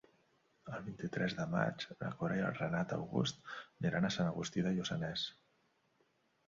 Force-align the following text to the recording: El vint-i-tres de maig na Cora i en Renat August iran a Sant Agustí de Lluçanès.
El 0.77 0.79
vint-i-tres 0.85 1.35
de 1.41 1.45
maig 1.51 1.85
na 1.99 2.09
Cora 2.23 2.39
i 2.39 2.43
en 2.47 2.57
Renat 2.61 2.97
August 2.99 3.55
iran 3.91 4.09
a 4.09 4.13
Sant 4.19 4.35
Agustí 4.35 4.69
de 4.69 4.75
Lluçanès. 4.79 5.33